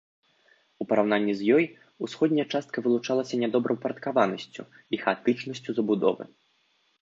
У 0.83 0.85
параўнанні 0.93 1.33
з 1.41 1.51
ёй, 1.57 1.65
усходняя 2.07 2.45
частка 2.53 2.77
вылучалася 2.87 3.35
нядобраўпарадкаванасцю 3.43 4.61
і 4.97 5.03
хаатычнасцю 5.05 5.69
забудовы. 5.83 6.23